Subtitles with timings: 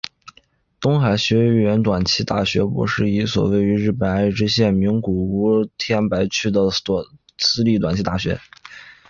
[0.79, 8.39] 东海学园短期大学部是一所位于日本爱知县名古屋市天白区的私立短期大学。